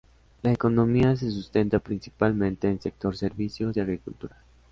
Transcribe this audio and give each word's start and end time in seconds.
La 0.41 0.51
economía 0.51 1.15
se 1.15 1.29
sustenta 1.29 1.77
principalmente 1.77 2.67
en 2.67 2.81
sector 2.81 3.15
servicios 3.15 3.77
y 3.77 3.81
agricultura. 3.81 4.35